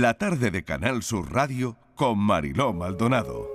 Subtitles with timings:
[0.00, 3.46] la tarde de Canal Sur Radio con Mariló Maldonado.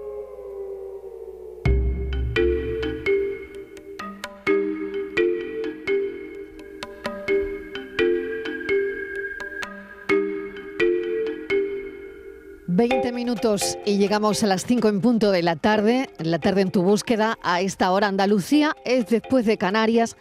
[12.68, 16.70] Veinte minutos y llegamos a las cinco en punto de la tarde, la tarde en
[16.70, 17.40] tu búsqueda.
[17.42, 20.16] A esta hora Andalucía es después de Canarias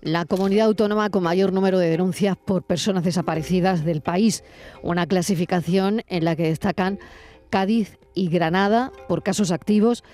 [0.00, 4.44] la comunidad autónoma con mayor número de denuncias por personas desaparecidas del país.
[4.82, 6.98] Una clasificación en la que destacan
[7.50, 10.04] Cádiz y Granada por casos activos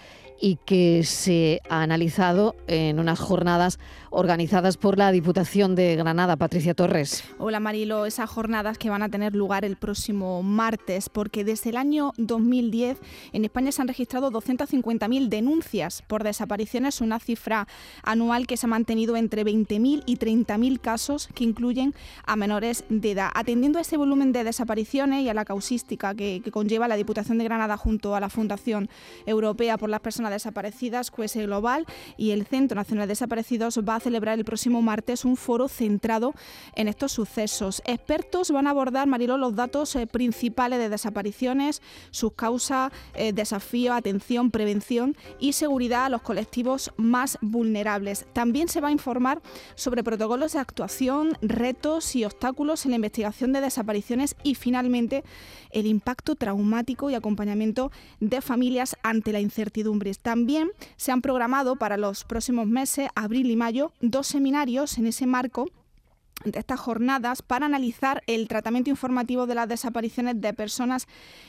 [0.42, 3.78] y que se ha analizado en unas jornadas
[4.10, 6.36] organizadas por la Diputación de Granada.
[6.36, 7.22] Patricia Torres.
[7.38, 11.76] Hola Marilo, esas jornadas que van a tener lugar el próximo martes, porque desde el
[11.76, 12.98] año 2010
[13.32, 17.68] en España se han registrado 250.000 denuncias por desapariciones, una cifra
[18.02, 21.94] anual que se ha mantenido entre 20.000 y 30.000 casos que incluyen
[22.26, 23.30] a menores de edad.
[23.32, 27.38] Atendiendo a ese volumen de desapariciones y a la causística que, que conlleva la Diputación
[27.38, 28.90] de Granada junto a la Fundación
[29.24, 34.00] Europea por las Personas Desaparecidas, QS Global y el Centro Nacional de Desaparecidos va a
[34.00, 36.34] celebrar el próximo martes un foro centrado
[36.74, 37.82] en estos sucesos.
[37.84, 43.96] Expertos van a abordar, Marilo, los datos eh, principales de desapariciones, sus causas, eh, desafíos,
[43.96, 48.26] atención, prevención y seguridad a los colectivos más vulnerables.
[48.32, 49.42] También se va a informar
[49.74, 55.24] sobre protocolos de actuación, retos y obstáculos en la investigación de desapariciones y finalmente
[55.70, 60.10] el impacto traumático y acompañamiento de familias ante la incertidumbre.
[60.22, 65.26] También se han programado para los próximos meses, abril y mayo, dos seminarios en ese
[65.26, 65.68] marco
[66.44, 71.06] de estas jornadas para analizar el tratamiento informativo de las desapariciones de personas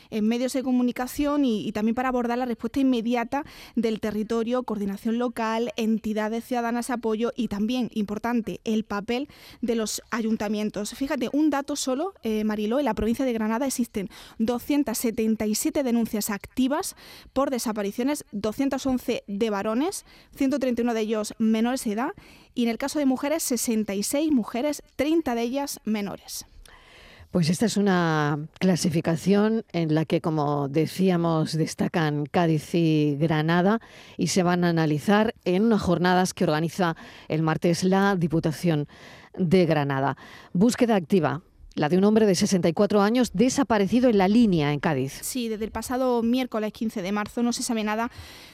[0.09, 3.43] en medios de comunicación y, también para abordar la respuesta inmediata
[3.75, 9.27] del territorio, coordinación local, entidades ciudadanas de apoyo y también, importante, el papel
[9.61, 10.93] de los ayuntamientos.
[10.93, 16.95] Fíjate, un dato solo, eh, Mariló, en la provincia de Granada existen 277 denuncias activas
[17.33, 22.13] por desapariciones, 211 de varones, 131 de ellos menores de edad
[22.53, 26.45] y en el caso de mujeres 66 mujeres, 30 de ellas menores.
[27.33, 33.79] Pues esta es una clasificación en la que, como decíamos, destacan Cádiz y Granada
[34.17, 36.95] y se van a analizar en unas jornadas que organiza
[37.29, 38.87] el martes la Diputación
[39.35, 40.15] de Granada.
[40.53, 41.41] Búsqueda activa
[41.75, 45.19] la de un hombre de 64 años desaparecido en la línea en Cádiz.
[45.21, 48.11] Sí, desde el pasado miércoles 15 de marzo no se sabe nada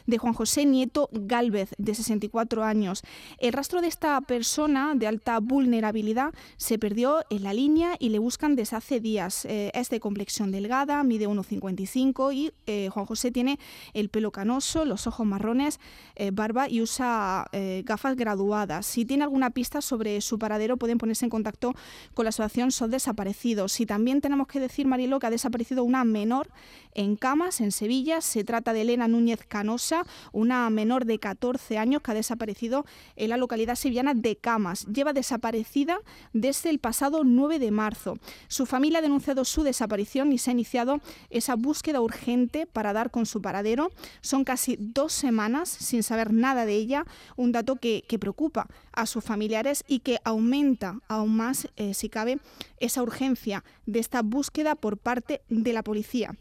[0.08, 3.04] de Juan José Nieto Gálvez, de 64 años.
[3.38, 8.20] El rastro de esta persona de alta vulnerabilidad se perdió en la línea y le
[8.20, 9.46] buscan desde hace días.
[9.46, 13.60] Eh, es de complexión delgada, mide 1,55 y eh, Juan José tiene
[13.94, 15.80] el pelo canoso, los ojos marrones,
[16.16, 17.48] eh, barba y usa
[17.84, 18.86] gafas graduadas.
[18.86, 21.74] Si tiene alguna pista sobre su paradero pueden ponerse en contacto
[22.14, 23.80] con la asociación SODES desaparecidos.
[23.80, 26.48] Y también tenemos que decir, Marilo, que ha desaparecido una menor
[26.94, 28.22] en Camas, en Sevilla.
[28.22, 33.30] Se trata de Elena Núñez Canosa, una menor de 14 años que ha desaparecido en
[33.30, 34.86] la localidad sevillana de Camas.
[34.86, 36.00] Lleva desaparecida
[36.34, 38.18] desde el pasado 9 de marzo.
[38.48, 43.10] Su familia ha denunciado su desaparición y se ha iniciado esa búsqueda urgente para dar
[43.10, 43.92] con su paradero.
[44.22, 47.06] Son casi dos semanas sin saber nada de ella,
[47.38, 52.40] un dato que, preocupa a sus familiares y que aumenta aún más, eh, si cabe,
[52.80, 56.38] esa urgencia de esta búsqueda por parte de la policía.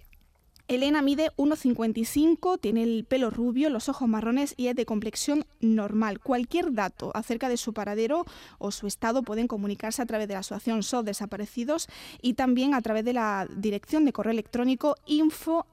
[0.69, 6.21] Elena mide 1,55, tiene el pelo rubio, los ojos marrones y es de complexión normal.
[6.21, 8.27] Cualquier dato acerca de su paradero
[8.59, 11.89] o su estado pueden comunicarse a través de la asociación SOD Desaparecidos
[12.21, 15.65] y también a través de la dirección de correo electrónico info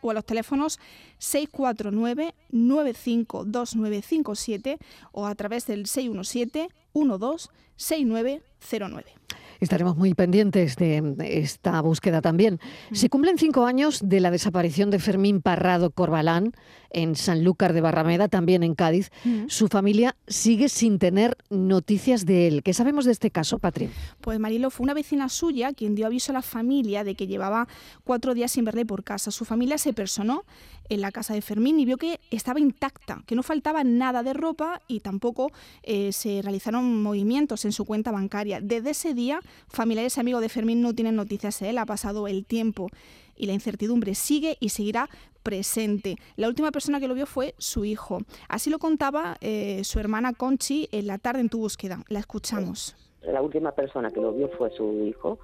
[0.00, 0.80] o a los teléfonos
[1.18, 4.78] 649 952957
[5.12, 7.50] o a través del 617 12
[8.64, 9.04] 6909.
[9.64, 12.60] Estaremos muy pendientes de esta búsqueda también.
[12.92, 16.52] Se cumplen cinco años de la desaparición de Fermín Parrado Corbalán
[16.90, 19.10] en Sanlúcar de Barrameda, también en Cádiz.
[19.48, 22.62] Su familia sigue sin tener noticias de él.
[22.62, 23.90] ¿Qué sabemos de este caso, Patri?
[24.20, 27.66] Pues Marilo fue una vecina suya quien dio aviso a la familia de que llevaba
[28.04, 29.30] cuatro días sin verle por casa.
[29.30, 30.44] Su familia se personó
[30.88, 34.32] en la casa de Fermín y vio que estaba intacta, que no faltaba nada de
[34.32, 35.50] ropa y tampoco
[35.82, 38.60] eh, se realizaron movimientos en su cuenta bancaria.
[38.60, 42.28] Desde ese día familiares y amigos de Fermín no tienen noticias de él, ha pasado
[42.28, 42.88] el tiempo
[43.36, 45.08] y la incertidumbre sigue y seguirá
[45.42, 46.16] presente.
[46.36, 48.18] La última persona que lo vio fue su hijo.
[48.48, 52.02] Así lo contaba eh, su hermana Conchi en la tarde en tu búsqueda.
[52.08, 52.96] La escuchamos.
[53.22, 55.38] La última persona que lo vio fue su hijo,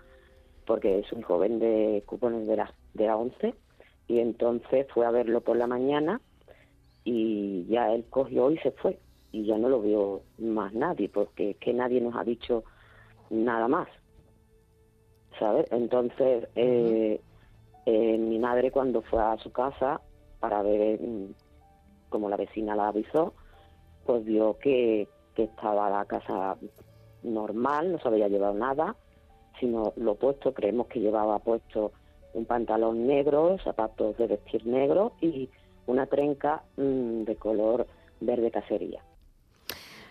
[0.67, 3.55] porque es un joven de cupones de la, de la 11,
[4.09, 6.21] y entonces fue a verlo por la mañana
[7.05, 8.99] y ya él cogió y se fue.
[9.33, 12.65] Y ya no lo vio más nadie, porque es que nadie nos ha dicho
[13.31, 13.89] nada más.
[15.41, 15.67] ¿Sabes?
[15.73, 17.21] Entonces, eh,
[17.87, 20.01] eh, mi madre cuando fue a su casa
[20.39, 21.35] para ver, mm,
[22.11, 23.33] como la vecina la avisó,
[24.07, 26.57] pues vio que, que estaba la casa
[27.25, 28.95] normal, no se había llevado nada,
[29.59, 31.93] sino lo opuesto, creemos que llevaba puesto
[32.35, 35.51] un pantalón negro, zapatos de vestir negro y
[35.87, 37.87] una trenca mm, de color
[38.21, 39.03] verde cacería.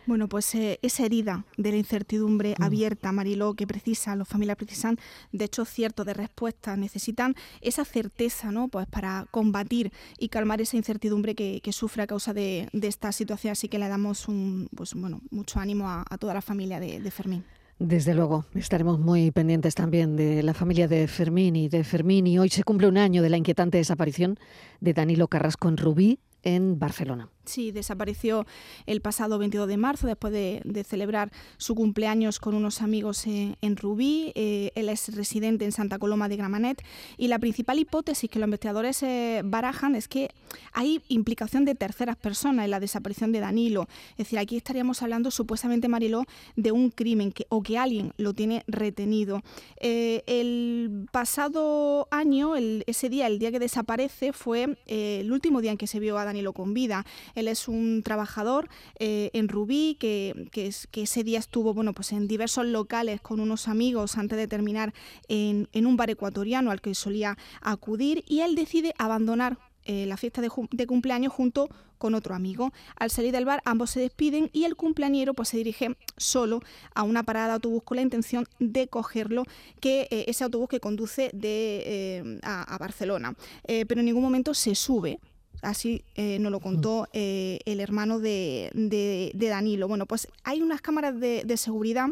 [0.05, 2.63] Bueno, pues eh, esa herida de la incertidumbre mm.
[2.63, 4.97] abierta, Mariló, que precisa, los familias precisan,
[5.31, 8.67] de hecho, cierto de respuestas, necesitan esa certeza, ¿no?
[8.67, 13.51] Pues para combatir y calmar esa incertidumbre que, sufre a causa de, esta situación.
[13.51, 17.11] Así que le damos un, pues, bueno, mucho ánimo a, toda la familia de, de
[17.11, 17.43] Fermín.
[17.79, 22.27] Desde luego, estaremos muy pendientes también de la familia de Fermín y de Fermín.
[22.27, 24.37] Y hoy se cumple un año de la inquietante desaparición
[24.81, 27.29] de Danilo Carrasco en Rubí, en Barcelona.
[27.49, 28.45] Sí, desapareció
[28.85, 34.31] el pasado 22 de marzo después de, celebrar su cumpleaños con unos amigos en, Rubí.
[34.35, 36.83] Eh, él es residente en Santa Coloma de Gramanet
[37.17, 40.29] y la principal hipótesis que los investigadores eh, barajan es que
[40.73, 43.87] hay implicación de terceras personas en la desaparición de Danilo.
[44.11, 46.25] Es decir, aquí estaríamos hablando supuestamente, Mariló,
[46.55, 49.41] de un crimen o que alguien lo tiene retenido.
[49.79, 55.77] Eh, el pasado año, ese día, el día que desaparece, fue el último día en
[55.77, 57.05] que se vio a Danilo con vida.
[57.39, 58.69] Él es un trabajador
[58.99, 60.49] eh, en Rubí que,
[60.93, 64.93] ese día estuvo bueno, pues en diversos locales con unos amigos antes de terminar
[65.27, 70.41] en, un bar ecuatoriano al que solía acudir y él decide abandonar eh, la fiesta
[70.41, 70.49] de,
[70.85, 72.73] cumpleaños junto con otro amigo.
[72.97, 76.61] Al salir del bar ambos se despiden y el cumpleañero pues se dirige solo
[76.93, 79.45] a una parada de autobús con la intención de cogerlo,
[79.79, 83.35] que eh, ese autobús que conduce de, a, Barcelona.
[83.65, 85.19] pero en ningún momento se sube
[85.61, 89.87] Así eh, nos lo contó eh, el hermano de, de, Danilo.
[89.87, 92.09] Bueno, pues hay unas cámaras de, de seguridad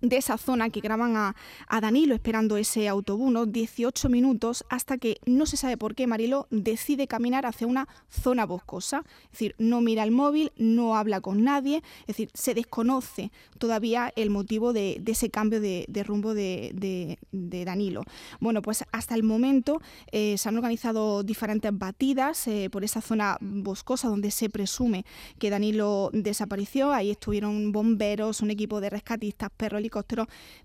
[0.00, 1.34] de esa zona que graban a,
[1.80, 7.06] Danilo esperando ese autobús, 18 minutos, hasta que no se sabe por qué Marilo decide
[7.06, 9.04] caminar hacia una zona boscosa.
[9.24, 14.12] Es decir, no mira el móvil, no habla con nadie, es decir, se desconoce todavía
[14.16, 18.04] el motivo de, ese cambio de, rumbo de, Danilo.
[18.40, 19.80] Bueno, pues hasta el momento
[20.12, 25.04] eh, se han organizado diferentes batidas eh, por esa zona boscosa donde se presume
[25.38, 26.92] que Danilo desapareció.
[26.92, 29.80] Ahí estuvieron bomberos, un equipo de rescatistas, perros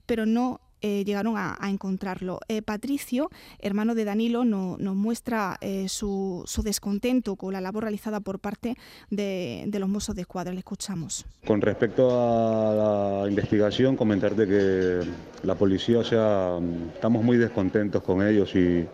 [0.06, 2.40] pero no eh, llegaron a, encontrarlo.
[2.48, 3.30] Eh, Patricio,
[3.60, 8.76] hermano de Danilo, nos muestra eh, su, descontento con la labor realizada por parte
[9.10, 10.54] de, los mozos de escuadra.
[10.54, 11.26] Le escuchamos.
[11.46, 15.00] Con respecto a la investigación, comentarte que
[15.44, 16.58] la policía, o sea,
[16.94, 18.88] estamos muy descontentos con ellos y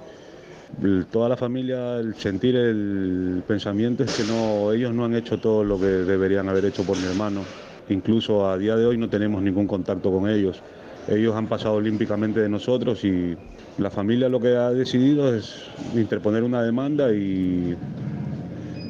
[1.11, 5.63] toda la familia, el sentir, el pensamiento es que no, ellos no han hecho todo
[5.63, 7.43] lo que deberían haber hecho por mi hermano
[7.89, 10.61] Incluso a día de hoy no tenemos ningún contacto con ellos.
[11.07, 13.37] Ellos han pasado olímpicamente de nosotros y
[13.77, 17.75] la familia lo que ha decidido es interponer una demanda y,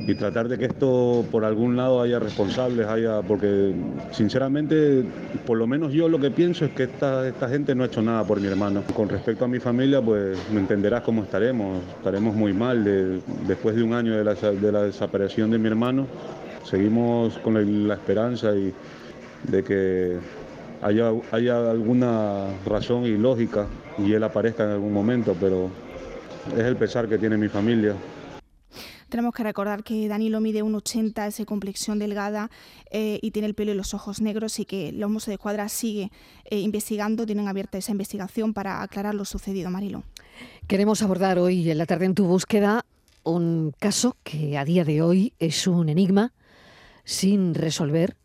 [0.07, 3.73] y tratar de que esto por algún lado haya responsables, haya, porque
[4.11, 5.03] sinceramente,
[5.45, 8.01] por lo menos yo lo que pienso es que esta, esta gente no ha hecho
[8.01, 8.83] nada por mi hermano.
[8.95, 13.83] Con respecto a mi familia, pues me entenderás cómo estaremos, estaremos muy mal después de
[13.83, 16.07] un año de la, de la desaparición de mi hermano
[16.65, 18.73] seguimos con la, esperanza y
[19.43, 20.17] de que
[20.81, 23.67] haya, haya alguna razón y lógica
[23.97, 25.69] y él aparezca en algún momento, pero
[26.53, 27.95] es el pesar que tiene mi familia.
[29.09, 32.49] Tenemos que recordar que Danilo mide 1,80, es de complexión delgada
[32.89, 35.69] eh, y tiene el pelo y los ojos negros y que los Mossos de Escuadra
[35.69, 36.11] sigue
[36.49, 40.03] eh, investigando, tienen abierta esa investigación para aclarar lo sucedido, Marilo.
[40.67, 42.83] Queremos abordar hoy en la tarde en tu búsqueda
[43.23, 46.33] un caso que a día de hoy es un enigma
[47.05, 48.17] sin resolver.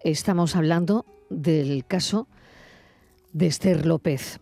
[0.00, 2.28] Estamos hablando del caso
[3.32, 4.38] de Esther López.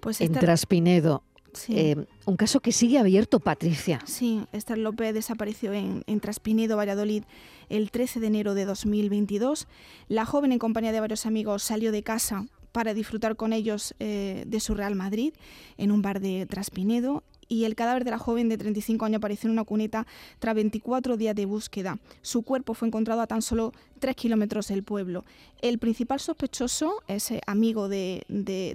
[0.00, 1.22] Pues en Traspinedo.
[1.68, 4.00] Eh, un caso que sigue abierto, Patricia.
[4.04, 7.24] Sí, Esther López desapareció en, Traspinedo, Valladolid,
[7.68, 9.66] el 13 de enero de 2022.
[10.08, 14.44] La joven, en compañía de varios amigos, salió de casa para disfrutar con ellos eh,
[14.46, 15.32] de su Real Madrid
[15.78, 19.48] en un bar de Traspinedo y el cadáver de la joven de 35 años apareció
[19.48, 20.06] en una cuneta
[20.38, 21.98] tras 24 días de búsqueda.
[22.22, 25.24] Su cuerpo fue encontrado a tan solo 3 kilómetros del pueblo.
[25.60, 28.24] El principal sospechoso es eh, amigo de,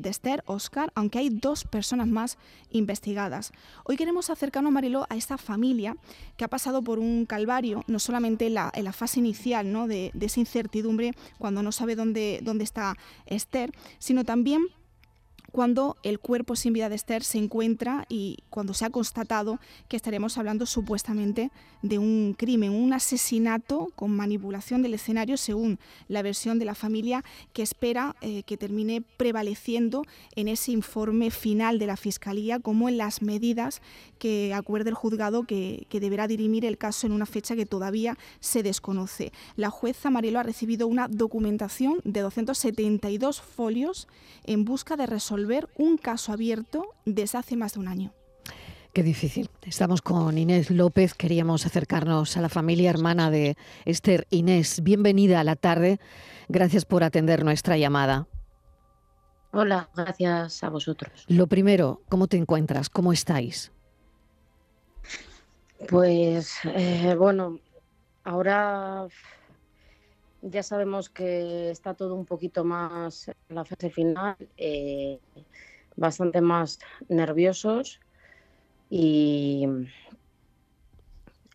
[0.04, 2.38] Esther, Oscar, aunque hay dos personas más
[2.72, 3.52] investigadas.
[3.86, 5.96] Hoy queremos acercarnos, Mariló, a esta familia
[6.36, 9.88] que ha pasado por un calvario, no solamente en la, fase inicial ¿no?
[9.88, 14.68] de, esa incertidumbre cuando no sabe dónde, dónde está Esther, sino también
[15.54, 19.96] cuando el cuerpo sin vida de Esther se encuentra y cuando se ha constatado que
[19.96, 21.52] estaremos hablando supuestamente
[21.84, 27.24] de un crimen, un asesinato con manipulación del escenario según la versión de la familia
[27.54, 30.02] que espera eh, que termine prevaleciendo
[30.36, 33.80] en ese informe final de la Fiscalía como en las medidas
[34.18, 38.64] que acuerde el juzgado que, deberá dirimir el caso en una fecha que todavía se
[38.64, 39.32] desconoce.
[39.56, 44.08] La jueza Marielo ha recibido una documentación de 272 folios
[44.46, 45.43] en busca de resolver
[45.78, 48.14] un caso abierto desde hace más de un año.
[48.94, 49.50] Qué difícil.
[49.64, 51.16] Estamos con Inés López.
[51.16, 54.28] Queríamos acercarnos a la familia hermana de Esther.
[54.30, 56.00] Inés, bienvenida a la tarde.
[56.48, 58.28] Gracias por atender nuestra llamada.
[59.52, 61.26] Hola, gracias a vosotros.
[61.28, 62.90] Lo primero, ¿cómo te encuentras?
[62.90, 63.72] ¿Cómo estáis?
[65.90, 67.60] Pues eh, bueno,
[68.24, 69.08] ahora
[70.44, 75.20] ya sabemos que está todo un poquito más en la fase final, eh,
[75.96, 78.02] bastante más nerviosos
[78.90, 79.66] y,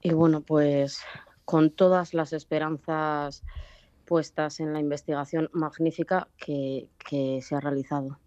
[0.03, 1.01] y bueno, pues
[1.45, 3.43] con todas las esperanzas
[4.07, 8.19] puestas en la investigación magnífica que, que se ha realizado.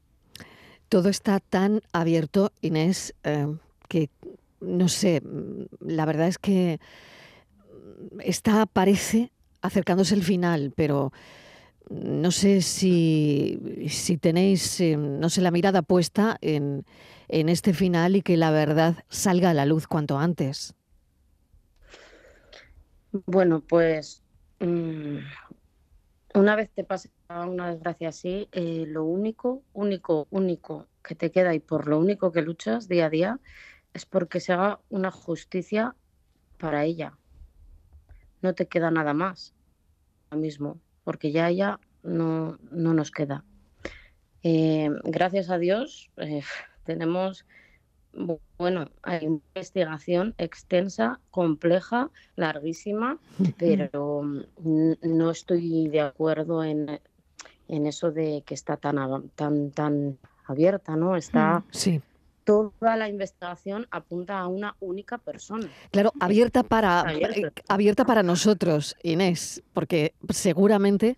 [0.90, 3.48] Todo está tan abierto, Inés, eh,
[3.88, 4.10] que
[4.60, 5.24] no sé,
[5.80, 6.80] la verdad es que
[8.20, 11.12] está, parece acercándose el final, pero
[11.90, 16.86] no sé si, si tenéis, eh, no sé, la mirada puesta en,
[17.28, 20.74] en este final y que la verdad salga a la luz cuanto antes.
[23.12, 24.24] Bueno, pues
[24.60, 25.18] mm,
[26.34, 31.54] una vez te pasa una desgracia así, eh, lo único, único, único que te queda
[31.54, 33.40] y por lo único que luchas día a día
[33.94, 35.96] es porque se haga una justicia
[36.58, 37.18] para ella.
[38.42, 39.54] No te queda nada más
[40.30, 43.44] ahora mismo, porque ya ella no, no nos queda.
[44.44, 46.42] Eh, gracias a Dios eh,
[46.86, 47.46] tenemos,
[48.58, 53.20] bueno, hay investigación extensa, compleja, larguísima,
[53.58, 54.24] pero
[54.64, 57.00] no estoy de acuerdo en,
[57.68, 61.16] en eso de que está tan, tan, tan abierta, ¿no?
[61.16, 62.02] Está Sí.
[62.44, 65.70] Toda la investigación apunta a una única persona.
[65.92, 71.18] Claro, abierta para, eh, abierta para nosotros, Inés, porque seguramente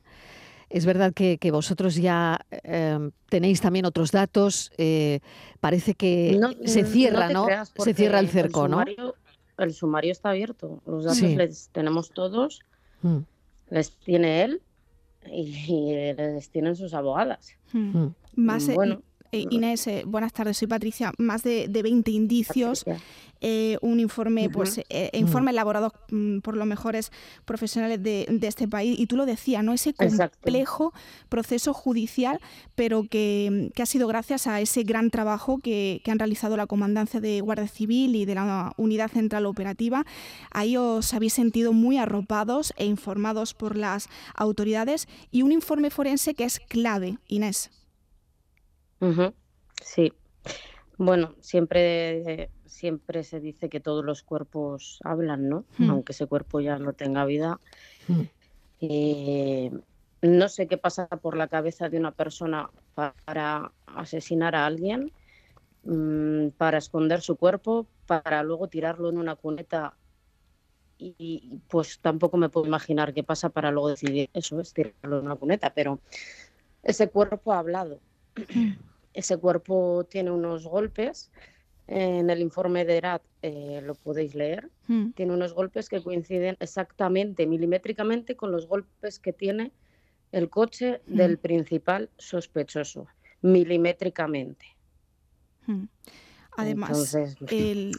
[0.70, 4.72] es verdad que, que vosotros ya eh, tenéis también otros datos.
[4.77, 5.20] eh,
[5.60, 7.48] parece que No- se cierra, te ¿no?
[7.77, 8.77] se cierra el cerco, ¿no?
[8.80, 9.15] sumario-
[9.58, 10.82] El sumario está abierto.
[10.88, 11.36] Los datos Sí.
[11.36, 12.62] les tenemos todos,
[13.03, 13.20] Mm,
[13.70, 14.62] les tiene él
[15.32, 17.51] y, y les tienen sus abogadas.
[17.72, 17.98] Hmm.
[17.98, 18.15] mm.
[18.36, 19.03] Más, eh, Bueno,
[19.34, 21.12] eh, Inés, eh, buenas tardes, soy Patricia.
[21.18, 22.86] Más de, de 20 indicios,
[23.42, 27.12] eh, un informe, pues, eh, informe elaborado mm, por los mejores
[27.44, 28.98] profesionales de, de este país.
[28.98, 29.74] Y tú lo decías, ¿no?
[29.74, 30.38] Ese Exacto.
[30.40, 30.94] complejo
[31.30, 32.40] proceso judicial,
[32.75, 36.68] pero que, que ha sido gracias a ese gran trabajo que, que han realizado la
[36.68, 40.06] Comandancia de Guardia Civil y de la Unidad Central Operativa.
[40.52, 46.36] Ahí os habéis sentido muy arropados e informados por las autoridades y un informe forense
[46.36, 47.72] que es clave, Inés.
[49.82, 50.14] Sí.
[50.98, 55.66] Bueno, siempre, siempre se dice que todos los cuerpos hablan, ¿no?
[55.78, 55.90] Hmm.
[55.90, 57.60] Aunque ese cuerpo ya no tenga vida.
[58.08, 58.22] Mm.
[58.82, 59.72] Eh,
[60.22, 65.12] no sé qué pasa por la cabeza de una persona para asesinar a alguien,
[65.84, 69.96] mm, para esconder su cuerpo, para luego tirarlo en una cuneta.
[70.98, 75.20] Y, y, pues tampoco me puedo imaginar qué pasa para luego decidir eso, es tirarlo
[75.20, 76.00] en una cuneta, pero
[76.84, 78.00] ese cuerpo ha hablado.
[79.13, 81.32] Ese cuerpo tiene unos golpes.
[81.88, 85.12] En el informe de ERAT eh, lo podéis leer Hmm.
[85.12, 89.72] tiene unos golpes que coinciden exactamente, milimétricamente, con los golpes que tiene
[90.34, 93.08] el coche del principal sospechoso,
[93.41, 94.65] milimétricamente.
[95.65, 95.86] Hmm.
[96.58, 97.93] Además, Entonces, el,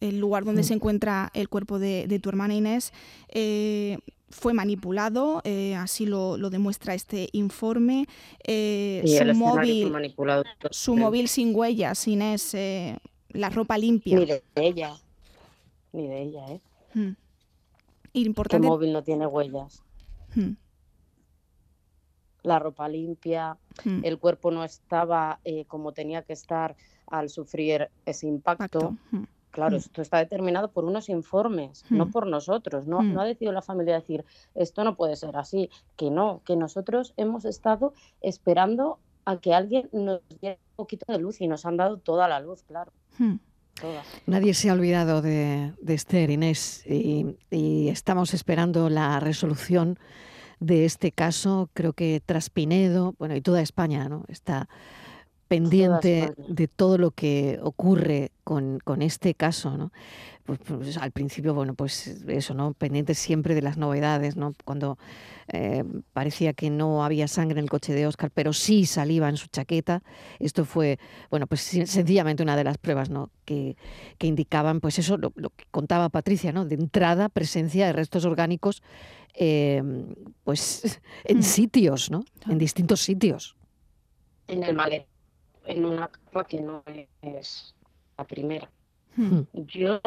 [0.00, 2.92] el lugar donde se encuentra el cuerpo de, de tu hermana Inés
[3.28, 3.98] eh,
[4.30, 8.06] fue manipulado, eh, así lo, lo demuestra este informe.
[8.46, 10.44] Eh, el su móvil, manipulado.
[10.70, 12.98] su móvil sin huellas, Inés, eh,
[13.30, 14.18] la ropa limpia.
[14.18, 14.94] Ni de ella,
[15.92, 16.60] ni de ella, ¿eh?
[16.94, 17.12] Hmm.
[18.12, 18.66] ¿Qué Importante.
[18.66, 19.82] móvil no tiene huellas?
[20.34, 20.52] Hmm,
[22.42, 24.00] La ropa limpia, hmm.
[24.04, 28.96] el cuerpo no estaba eh, como tenía que estar al sufrir ese impacto.
[29.10, 29.28] Pacto.
[29.50, 29.78] Claro, Mm.
[29.78, 32.10] esto está determinado por unos informes, no Mm.
[32.12, 32.86] por nosotros.
[32.86, 33.14] No, Mm.
[33.14, 34.24] no ha decidido la familia decir,
[34.54, 39.88] esto no puede ser así, que no, que nosotros hemos estado esperando a que alguien
[39.92, 42.92] nos diera un poquito de luz y nos han dado toda la luz, claro,
[43.80, 44.02] toda.
[44.26, 49.98] Nadie se ha olvidado de, de Esther, Inés, y, y estamos esperando la resolución
[50.60, 51.70] de este caso.
[51.74, 54.24] Creo que tras Pinedo, bueno, y toda España, ¿no?
[54.28, 54.68] Está
[55.48, 59.90] pendiente de todo lo que ocurre con, con este caso, ¿no?
[60.48, 62.72] Pues, pues, al principio, bueno, pues eso, ¿no?
[62.72, 64.54] Pendiente siempre de las novedades, ¿no?
[64.64, 64.96] Cuando
[65.52, 69.36] eh, parecía que no había sangre en el coche de Oscar, pero sí saliva en
[69.36, 70.02] su chaqueta.
[70.38, 73.30] Esto fue, bueno, pues sencillamente una de las pruebas, ¿no?
[73.44, 73.76] Que,
[74.16, 76.64] que indicaban, pues eso, lo, que contaba Patricia, ¿no?
[76.64, 78.82] De entrada, presencia de restos orgánicos,
[79.34, 79.82] eh,
[80.44, 81.42] pues en mm.
[81.42, 82.24] sitios, ¿no?
[82.48, 83.54] En distintos sitios.
[84.46, 85.17] En el maletero,
[85.68, 86.82] en una capa que no
[87.22, 87.74] es
[88.16, 88.68] la primera.
[89.16, 89.42] Hmm.
[89.52, 90.00] Yo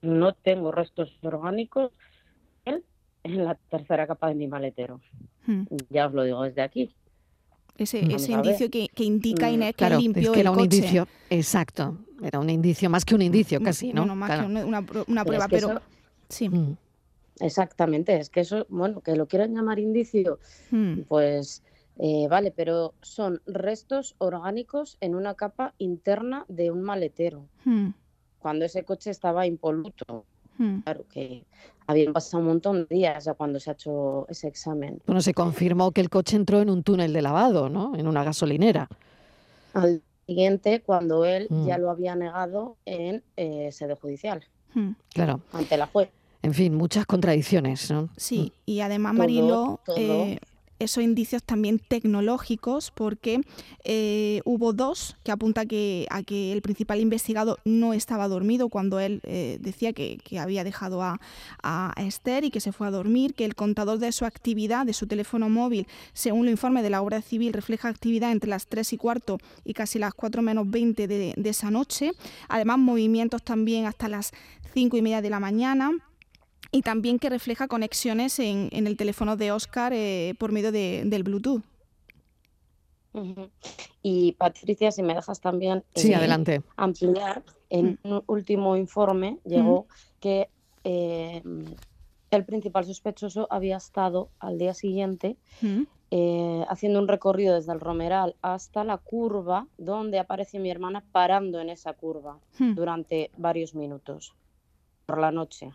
[0.00, 1.92] no tengo restos orgánicos
[2.64, 5.00] en la tercera capa de mi maletero.
[5.46, 5.64] Hmm.
[5.90, 6.94] Ya os lo digo desde aquí.
[7.78, 12.38] Ese, indicio que, indica mm, Inés que claro, es que era un indicio, exacto, era
[12.38, 14.04] un indicio, más que un indicio casi, ¿no?
[14.14, 14.84] más que una,
[15.24, 15.80] prueba, pero,
[16.28, 16.50] sí.
[16.50, 16.76] Mm.
[17.40, 20.38] Exactamente, es que eso, bueno, que lo quieran llamar indicio,
[21.08, 21.62] pues
[21.98, 27.44] eh, vale, pero son restos orgánicos en una capa interna de un maletero
[28.42, 30.24] cuando ese coche estaba impoluto.
[30.58, 30.80] Hmm.
[30.80, 31.44] Claro que
[31.86, 35.00] habían pasado un montón de días ya cuando se ha hecho ese examen.
[35.06, 37.96] Bueno, se confirmó que el coche entró en un túnel de lavado, ¿no?
[37.96, 38.88] En una gasolinera.
[39.72, 41.66] Al siguiente, cuando él hmm.
[41.66, 44.44] ya lo había negado en eh, sede judicial.
[44.74, 44.90] Hmm.
[45.14, 45.40] Claro.
[45.52, 46.10] Ante la juez.
[46.42, 48.08] En fin, muchas contradicciones, ¿no?
[48.16, 50.38] Sí, y además, Marilo, eh,
[50.82, 53.40] esos indicios también tecnológicos, porque
[53.84, 59.00] eh, hubo dos que apunta que, a que el principal investigado no estaba dormido cuando
[59.00, 61.18] él eh, decía que, había dejado a,
[61.96, 65.06] Esther y que se fue a dormir, que el contador de su actividad, de su
[65.06, 68.96] teléfono móvil, según el informe de la obra Civil, refleja actividad entre las 3 y
[68.96, 72.12] cuarto y casi las 4 menos 20 de, de esa noche.
[72.48, 74.32] Además, movimientos también hasta las
[74.74, 75.92] 5 y media de la mañana
[76.72, 81.02] y también que refleja conexiones en, en el teléfono de Oscar eh, por medio de,
[81.04, 81.62] del Bluetooth.
[84.02, 86.62] Y Patricia, si me dejas también sí, eh, adelante.
[86.76, 88.08] ampliar, en mm.
[88.10, 89.86] un último informe llegó
[90.18, 90.48] que
[90.84, 91.42] eh,
[92.30, 95.36] el principal sospechoso había estado al día siguiente
[96.68, 101.70] haciendo un recorrido desde el Romeral hasta la curva donde aparece mi hermana parando en
[101.70, 104.34] esa curva durante varios minutos
[105.06, 105.70] por la noche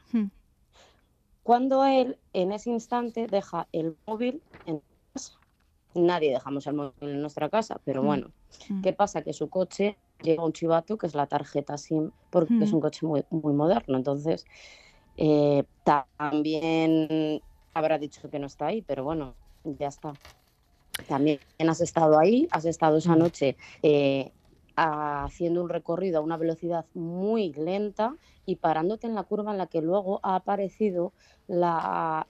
[1.48, 4.82] cuando él en ese instante deja el móvil en
[5.14, 5.40] casa.
[5.96, 8.06] Nadie dejamos el móvil en nuestra casa, pero mm.
[8.06, 8.32] bueno,
[8.68, 8.82] mm.
[8.82, 9.22] ¿qué pasa?
[9.22, 12.82] Que su coche lleva un chivato que es la tarjeta SIM, porque es un mm.
[12.82, 13.96] coche muy, muy moderno.
[13.96, 14.46] Entonces,
[15.16, 17.42] eh, también
[17.74, 19.34] habrá dicho que no está ahí, pero bueno,
[19.64, 20.12] ya está.
[21.08, 24.34] También has estado ahí, has estado esa noche eh,
[24.78, 29.68] haciendo un recorrido a una velocidad muy lenta y parándote en la curva en la
[29.68, 31.13] que luego ha aparecido
[31.48, 32.28] la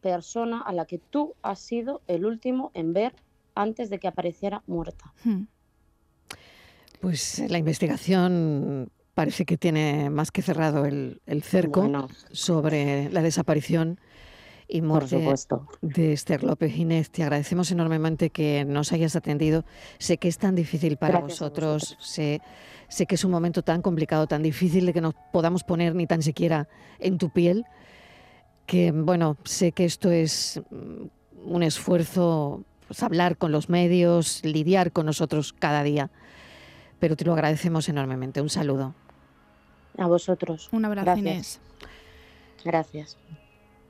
[0.00, 3.14] persona a la que tú has sido el último en ver
[3.54, 5.12] antes de que apareciera muerta.
[5.24, 5.42] Hmm.
[7.00, 13.98] Pues la investigación parece que tiene más que cerrado el, cerco sobre la desaparición
[14.72, 15.22] y muerte
[15.82, 17.10] de Esther López Inés.
[17.10, 19.66] Te agradecemos enormemente que nos hayas atendido.
[19.98, 22.40] Sé que es tan difícil para vosotros, sé,
[22.88, 26.06] sé que es un momento tan complicado, tan difícil de que nos podamos poner ni
[26.06, 26.68] tan siquiera
[27.00, 27.66] en tu piel,
[28.64, 34.90] que bueno, sé que esto es mm, un esfuerzo, pues, hablar con los medios, lidiar
[34.90, 36.08] con nosotros cada día,
[36.98, 38.40] pero te lo agradecemos enormemente.
[38.40, 38.94] Un saludo.
[39.98, 40.70] A vosotros.
[40.72, 41.60] Un abrazo, Inés.
[42.64, 43.18] Gracias.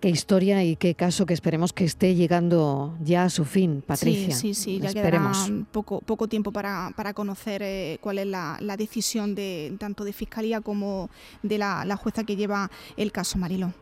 [0.03, 4.35] Qué historia y qué caso que esperemos que esté llegando ya a su fin, Patricia.
[4.35, 5.33] Sí, sí, sí, ya quedará
[5.71, 10.61] poco, poco tiempo para, para conocer eh, cuál es la, decisión de tanto de Fiscalía
[10.61, 11.09] como
[11.45, 13.73] de la, la jueza que lleva el caso Marilo.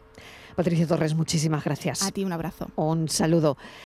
[0.57, 2.03] Patricia Torres, muchísimas gracias.
[2.03, 2.71] A ti un abrazo.
[2.77, 3.57] Un saludo.